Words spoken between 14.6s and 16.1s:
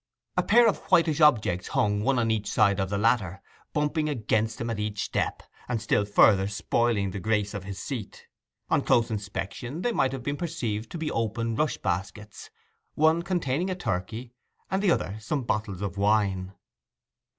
and the other some bottles of